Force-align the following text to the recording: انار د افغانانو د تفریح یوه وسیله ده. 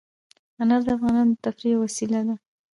انار 0.61 0.81
د 0.85 0.87
افغانانو 0.97 1.33
د 1.35 1.39
تفریح 1.45 1.71
یوه 1.73 1.81
وسیله 1.85 2.19
ده. 2.27 2.35